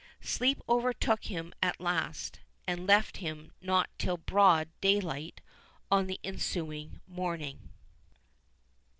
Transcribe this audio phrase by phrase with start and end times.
[0.23, 5.41] Sleep overtook him at last, and left him not till broad daylight
[5.91, 7.69] on the ensuing morning.